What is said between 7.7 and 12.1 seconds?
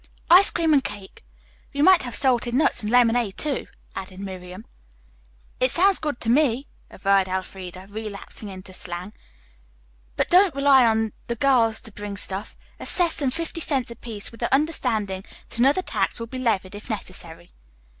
relapsing into slang. "But don't rely on the girls to